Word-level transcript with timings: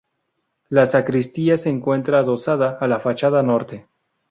La 0.69 0.87
sacristía 0.87 1.57
se 1.57 1.69
encuentra 1.69 2.17
adosada 2.17 2.71
a 2.81 2.87
la 2.87 2.99
fachada 2.99 3.43
norte. 3.43 3.85